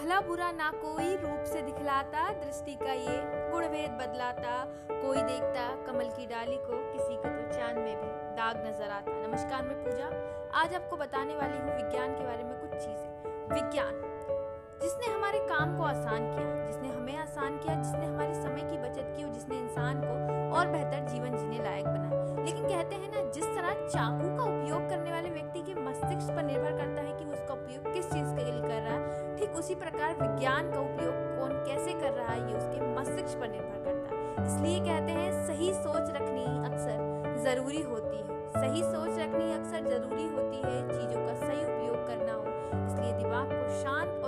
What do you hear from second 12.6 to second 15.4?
कुछ चीज़ें। विज्ञान, जिसने हमारे